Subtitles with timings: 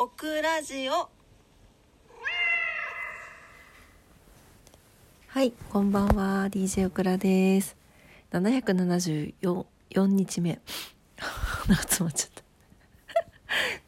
[0.00, 1.10] オクラジオ
[5.26, 6.46] はい、こんばんは。
[6.52, 7.76] DJ オクラです。
[8.30, 10.60] 774日目。
[11.66, 12.30] なんか詰まっちゃっ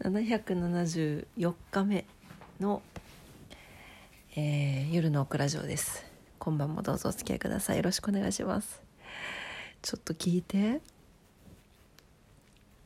[0.00, 0.08] た。
[0.08, 2.04] 774日目
[2.58, 2.82] の、
[4.34, 6.04] えー夜のオクラジオです。
[6.40, 7.76] 今晩もどうぞお付き合いください。
[7.76, 8.82] よろしくお願いします。
[9.80, 10.80] ちょっと聞いて。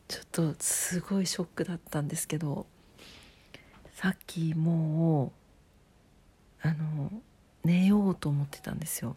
[0.08, 2.66] ちょっとすごいショックだったんですけど、
[4.04, 5.32] さっきも
[6.62, 7.10] う、あの、
[7.64, 9.16] 寝ようと思ってたんですよ。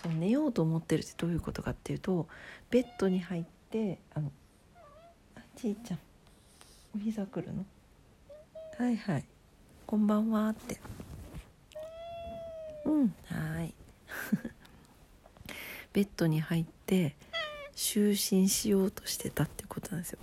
[0.00, 2.28] その寝ようと思ってるってどういうことかっていうと
[2.70, 4.30] ベッドに入ってあの
[5.34, 5.98] あちいちゃん
[6.94, 7.64] お膝くるの？
[8.78, 9.24] はいはい。
[9.84, 10.78] こんばんはって。
[12.84, 13.74] うんはい。
[15.92, 17.16] ベッドに入って
[17.74, 20.20] 就寝しようとしてたってことなんですよ。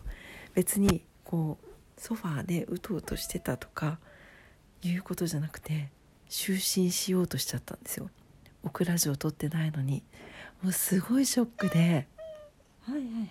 [0.54, 1.69] 別にこう
[2.00, 4.00] ソファーでうとうとしてたとか
[4.82, 5.90] いうことじゃなくて
[6.30, 8.10] 就寝しようとしちゃったんですよ。
[8.64, 10.04] オクラジオ撮ってないのに。
[10.62, 12.08] もうすごいショックで。
[12.82, 13.02] はいはいはい。
[13.02, 13.28] はい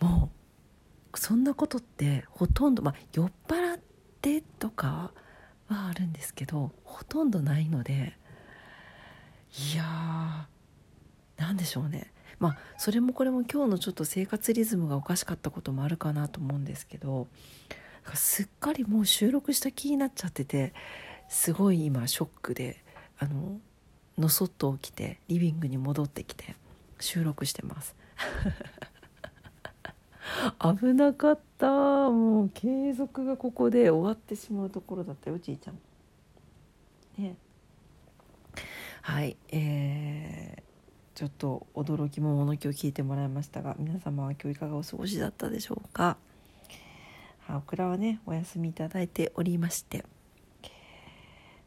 [0.00, 0.14] はい。
[0.18, 0.30] も
[1.14, 3.80] うそんなことってほとんどまあ酔っ払っ
[4.20, 5.12] てとか
[5.68, 8.16] はあるんですけどほとんどないので
[9.72, 12.11] いやーなんでしょうね
[12.42, 17.28] まあそれもこれも今日のちょっと生活リズムがおかしかったこともあるかなと思うんですけど
[18.14, 20.74] すっかりもう収録した気になっちゃってて
[21.28, 22.82] すごい今ショックで
[23.20, 23.60] あの
[24.18, 26.56] のそっと起きてリビングに戻ってきて
[26.98, 27.94] 収録してます。
[30.58, 31.68] 危なかった。
[32.10, 35.78] もう継続がここで終わってしまうところだったよちいちゃん。
[37.18, 37.36] ね。
[39.00, 39.36] はい。
[39.48, 40.21] えー
[41.14, 46.16] ちょっと驚きも物気を聞いてもらいましたが皆様は今日いかがお過ごしだったでしょうか？
[47.40, 50.04] はオクラはねお休みいただいておりまして。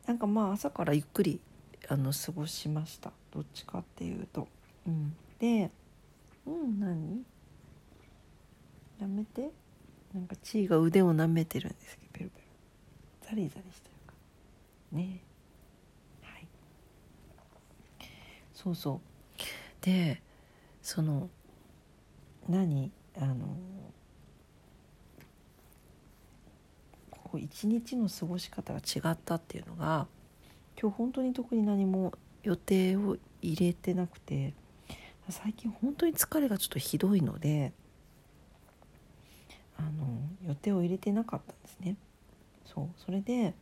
[0.08, 1.40] なんかまあ朝からゆっくり
[1.88, 3.12] あの過ごしました。
[3.32, 4.48] どっちかっていうと、
[4.88, 5.70] うん、で
[6.46, 7.24] うん何？
[9.00, 9.52] やめて。
[10.14, 13.30] なんかチーが腕を舐めてるんですけどペロペロ。
[13.30, 14.14] ザリザリしてるか。
[14.94, 15.22] らね
[16.22, 16.48] はい。
[18.54, 19.00] そうそう。
[19.86, 20.22] で
[20.82, 21.30] その
[22.50, 22.92] 何？
[23.18, 23.56] あの
[27.38, 30.08] 一日の過ごし方が違ったっていうのが
[30.82, 32.14] 今日本当に特に何も
[32.44, 34.54] 予定を入れてなくて
[35.30, 37.74] 最近本当に疲れがちょっとひどいので
[39.78, 39.90] あの
[40.48, 41.96] 予定を入れてなかったんですね。
[42.66, 43.54] そうそれで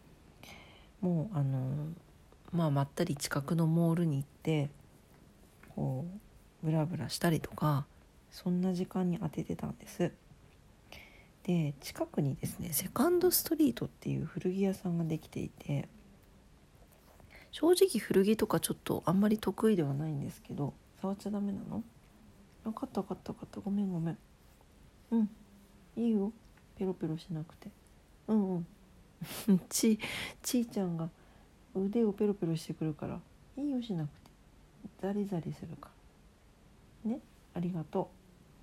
[1.02, 1.90] もうあの
[2.52, 4.70] まあまったり近くのモールに行って
[5.76, 6.06] こ
[6.64, 7.86] うブラブラしたりとか
[8.32, 10.12] そんな時間に当ててたんです。
[11.44, 15.90] で近くにですねセカンドストリートっていう古着屋さんができていて
[17.52, 21.84] 正直古着とかちょっとあんまり得意ではないんですけど触っちゃダメなの？
[22.64, 23.60] 分かった分かった分かった。
[23.60, 24.18] ごめんごめん。
[25.12, 25.30] うん。
[25.98, 26.32] いいよ。
[26.78, 27.70] ペロペロしなくて。
[28.28, 28.68] うんうん。
[29.70, 30.00] ち
[30.42, 31.10] ちーちゃんが
[31.76, 33.20] 腕をペロペロしてくるから
[33.58, 34.23] いいよしなくて。
[35.02, 35.90] ザリザリするか
[37.06, 37.12] ら。
[37.12, 37.20] ね。
[37.54, 38.10] ありがと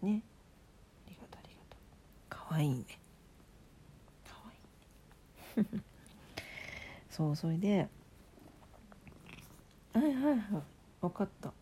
[0.02, 0.06] う。
[0.06, 0.22] ね。
[1.06, 1.80] ありがとうありがとう。
[2.28, 2.84] かわいいね。
[4.24, 5.82] かわいいね。
[7.10, 7.88] そうそれで。
[9.92, 10.62] はいはいはい。
[11.00, 11.52] 分かった。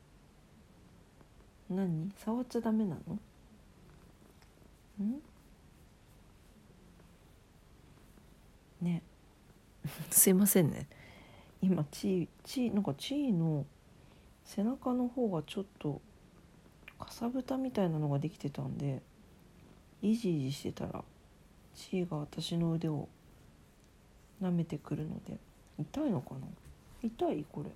[1.71, 2.13] 何？
[2.17, 3.19] 触っちゃダメなの？
[5.05, 5.23] ん？
[8.81, 9.03] ね。
[10.11, 10.87] すいませんね。
[11.61, 13.67] 今チーチーなんかチーの
[14.49, 16.01] 背中の方がちょっと
[16.99, 19.03] かさぶたみたいなのができてたんで
[20.01, 21.05] イジイジしてたら
[21.75, 23.09] チーが私の腕を
[24.43, 25.37] 舐めてくるので
[25.79, 26.41] 痛いのかな？
[27.03, 27.71] 痛いこれ。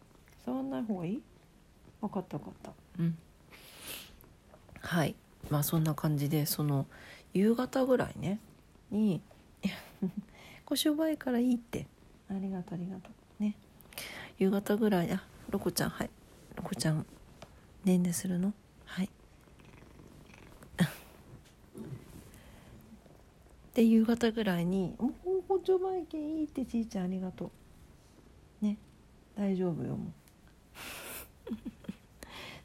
[0.47, 1.23] 触んない方がいい？
[2.01, 2.73] 分かった分かった。
[2.99, 3.19] うん。
[4.81, 5.15] はい。
[5.51, 6.87] まあそんな感じでその
[7.35, 8.41] 夕方ぐらいね
[8.91, 9.21] に
[10.65, 11.87] 「腰弱いからいい」って。
[12.31, 13.43] ありがとうありがとう。
[13.43, 13.57] ね。
[14.39, 16.11] 夕方ぐらいあロコちゃんはい
[16.57, 17.07] ロコちゃん
[17.85, 18.53] ねんねするの？
[18.85, 19.09] はい。
[23.75, 25.13] で夕方ぐらいに「もう
[25.49, 27.51] 補助バイケいいってちいちゃんありがと
[28.63, 28.77] う」ね。
[29.37, 30.13] 大丈夫よもう。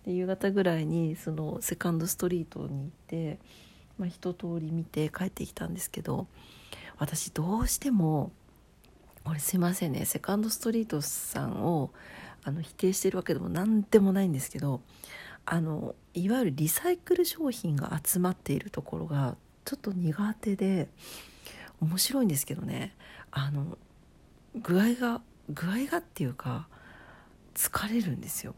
[0.06, 3.40] で夕方ぐらいにそのセカンドストリートに行って、
[3.98, 6.28] まあ、一通り見て帰ってきたんですけど
[6.98, 8.32] 私どうしても
[9.24, 10.06] これすいませんね。
[10.06, 11.92] セカンドストリートさんを
[12.48, 14.80] あの否定してるわけでも何でもないんですけど
[15.46, 19.36] あのいわゆるリサイクル商品が集まっているところが
[19.66, 20.88] ちょっと苦手で
[21.82, 22.96] 面白いんですけどね
[23.32, 23.78] あの
[24.56, 26.70] 具合が具合がっていうか
[27.54, 28.56] 疲れるんですよ。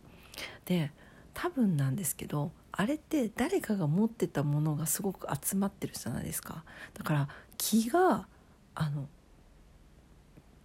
[0.66, 0.92] で
[1.34, 6.64] 多分なんですけどあれって誰かが持ってたものがすごく集まってるじゃないですか
[6.94, 7.28] だから
[7.58, 8.28] 気が
[8.76, 9.08] あの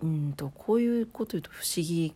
[0.02, 2.14] うんとこういうこと言うと不思議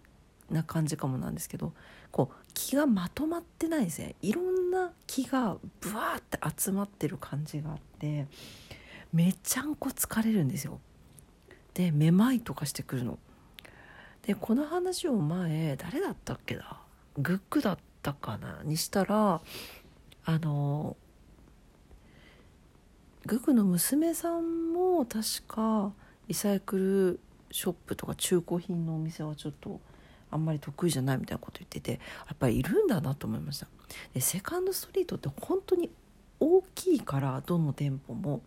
[0.50, 1.73] な感じかもなんですけど
[2.11, 8.27] こう気がまとまってないですねいろんな気がブワーって集まってる感じがあって
[9.12, 10.81] めちゃんこ疲れるんですよ。
[11.75, 13.19] でめまいとかしてくるの。
[14.23, 16.81] でこの話を前誰だったっけな？
[17.17, 18.61] グックだったかな？
[18.65, 19.41] にしたら
[20.25, 20.97] あの
[23.27, 25.93] グックの娘さんも確か
[26.27, 29.81] リサイクルショップとか中古品のお店はちょっと
[30.31, 31.99] あんまり得意じゃないみたいなこと言っててや
[32.35, 33.67] っぱりいるんだなと思いました。
[34.15, 35.91] でセカンドストリートって本当に
[36.41, 38.43] 大きいからどの店舗も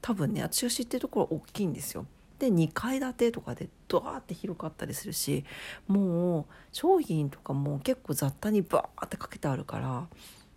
[0.00, 2.06] 多分ね私が知ってるところ大きいんですよ。
[2.38, 5.44] で2階建てとかでドワーって広かったりするし
[5.88, 10.06] もう商品とかも結構雑多にバーってかけてあるから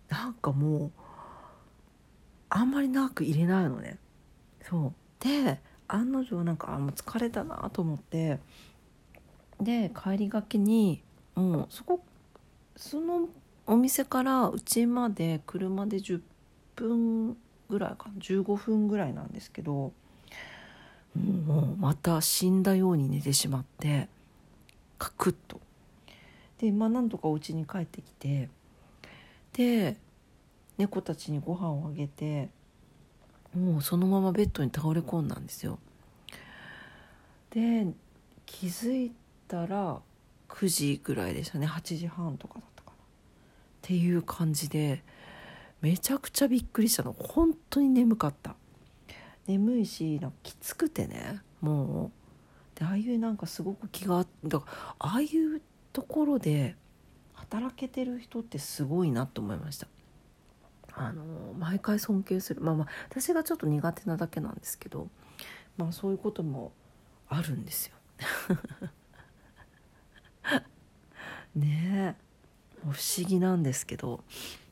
[0.08, 0.90] なんかもう
[2.50, 3.98] あんまり長く入れないのね。
[4.62, 4.92] そう。
[5.20, 8.38] で案の定なんかあもう疲れたなと思って
[9.60, 11.02] で帰りがけに
[11.34, 12.02] もうそこ
[12.76, 13.28] その
[13.66, 16.20] お店からうちまで車で10
[16.76, 17.36] 分
[17.68, 19.92] ぐらいかな15分ぐらいなんですけど
[21.14, 24.08] もうまた死んだように寝てしまって
[24.98, 25.60] カクッと。
[26.58, 28.48] でまあなんとかお家に帰ってきて
[29.52, 29.96] で
[30.76, 32.48] 猫たちにご飯をあげて
[33.56, 35.78] もうそのままベッドに倒れ込んだんですよ。
[37.50, 37.86] で
[38.46, 39.12] 気づい
[39.50, 40.00] たら
[40.48, 41.66] 9時ぐらいでしたね。
[41.66, 42.94] 8時半とかだったかな。
[42.94, 42.96] っ
[43.82, 45.02] ていう感じで
[45.80, 47.12] めちゃくちゃびっくりしたの。
[47.12, 48.54] 本当に眠かった。
[49.46, 51.40] 眠いしなんかきつくてね。
[51.60, 52.78] もう。
[52.78, 55.60] でああいうなんかすごく気がだからああいう
[55.92, 56.76] ところで
[57.34, 59.88] 働けてる人ってすごいなと思いました。
[60.92, 61.24] あの
[61.58, 62.60] 毎回尊敬する。
[62.60, 65.08] まあまあ私がちょっと苦手なだけなんですけど
[65.76, 66.72] まあそういうことも
[67.28, 67.96] あるんですよ。
[71.54, 72.16] ね
[72.82, 74.24] 不思議なんですけど。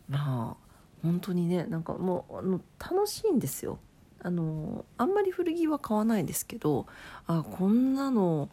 [0.08, 0.69] まあ
[1.02, 3.78] 本当にねなんかもうあの楽しいんですよ。
[4.20, 6.86] あのあんまり古着は買わないですけど
[7.28, 8.48] あこんなの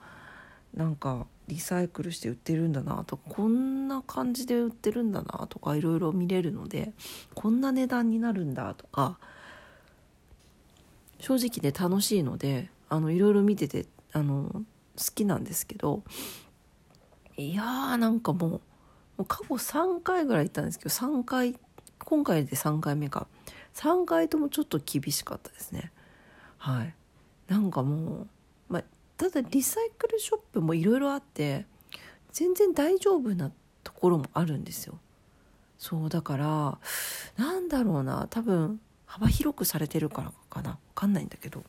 [0.75, 6.93] なんかリサイクルして売ってるんだなとかこんな感じで売ってるんだなとかいろいろ見れるので
[7.33, 9.17] こんな値段になるんだとか
[11.19, 14.63] 正直で楽しいのでいろいろ見ててあの好
[15.15, 16.03] きなんですけど
[17.37, 18.59] いやーなんかもうも
[19.19, 21.55] う過去3回ぐらい行ったんですけど3回
[21.99, 23.27] 今回で3回目か。
[23.73, 25.91] 3回ともちょっと厳しかったですね。
[26.57, 26.93] はい。
[27.47, 28.27] なんかもう、
[28.69, 28.83] まあ、
[29.17, 31.65] ただリサイクルショップもいろいろあって
[32.31, 33.51] 全然大丈夫な
[33.83, 34.99] ところもあるんですよ。
[35.77, 36.77] そうだから
[37.37, 40.71] なんだろうな多分幅広くされてるからかな。
[40.71, 41.63] 分かんないんだけど。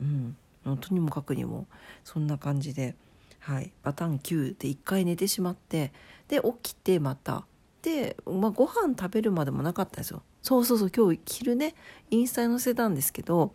[0.00, 0.36] うん。
[0.80, 1.66] とにもかくにも
[2.04, 2.94] そんな感じで、
[3.42, 5.92] はい、パターン9で1回寝てしまって
[6.28, 7.44] で起きてまた。
[7.82, 10.22] で、まあ、ご飯食べるまでもなかったんですよ。
[10.42, 11.74] そうそうそう今日昼ね
[12.10, 13.52] インスタに載せたんですけど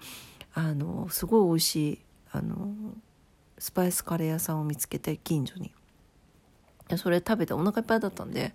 [0.54, 2.00] あのすごい美味しい
[2.32, 2.74] あの
[3.58, 5.74] スパイスカレー屋さんを見つけて近所に。
[6.90, 8.54] でそれ食べてお腹いっぱいだったんで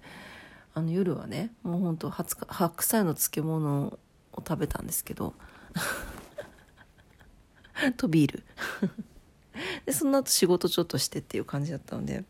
[0.75, 3.99] あの夜はねもうほんと白菜の漬物
[4.33, 5.35] を食べたんですけど。
[7.97, 8.45] とビール。
[9.87, 12.25] でその後仕事ちょっとしてっていう感じだったので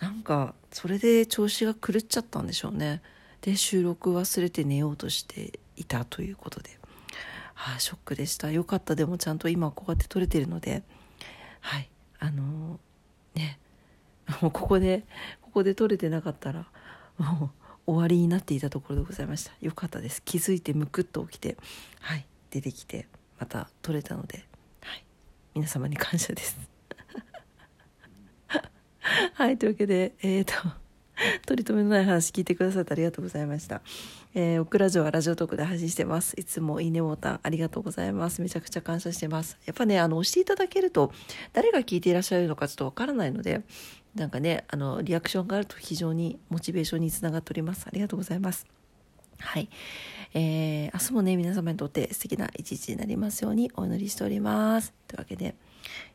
[0.00, 3.02] なんかそれで調子が狂っちゃったんでしょうね。
[3.42, 6.78] で収録忘れて寝ようとしていたということで、
[7.54, 8.50] はあ、ショックでした。
[8.50, 8.94] よかった。
[8.94, 10.82] でもちゃんと今こうやって撮れてるので。
[11.60, 11.90] はい。
[12.18, 13.58] あのー、ね。
[14.40, 15.04] もうここで
[15.42, 16.66] ここで撮れてなかったら
[17.18, 17.50] も
[17.86, 19.52] う終わりになっていたところでございました。
[19.60, 20.22] よかったです。
[20.22, 21.56] 気づいてむくっと起きて
[22.00, 22.26] はい。
[22.50, 23.06] 出てきて
[23.38, 24.44] また撮れたので、
[25.54, 26.58] 皆様に感謝です
[29.34, 30.54] はいというわけでえっ、ー、と
[31.46, 33.82] 取り留めのない話聞いてくださってありがとうございました。
[34.34, 36.34] えー、オクラジオはラジオトークで配信してます。
[36.38, 38.40] いつもいいねボタンありがとうございます。
[38.40, 39.58] めちゃくちゃ感謝してます。
[39.66, 41.12] やっぱね、あの、押していただけると、
[41.52, 43.62] 誰が聞いていらっしゃるのかちょっとわからないので、
[44.14, 47.86] なんかね、あの、リアクションがあると非常にモチベーションにつながっております。
[47.86, 48.66] ありがとうございます。
[49.38, 49.68] はい。
[50.34, 54.92] えー、明日もね、皆様にとって素敵な一日になりますようにお祈りしております。
[55.08, 55.54] というわけで、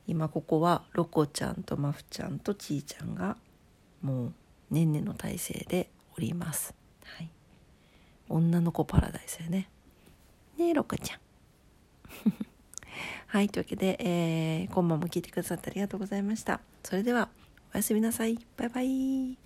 [0.07, 3.37] 今ここはロコちゃんとマフちゃんとちーちゃんが
[4.01, 4.33] もう
[4.71, 6.73] ねんねの体勢でおります。
[7.03, 7.29] はい。
[8.29, 9.69] 女の子パラダイスやね。
[10.57, 11.19] ねえ、ロコちゃん。
[13.27, 17.29] はいというわけで、えー、今晩も聞いてくださってありがとうございましたそれでは
[17.73, 19.44] おやすみなさいバイバイ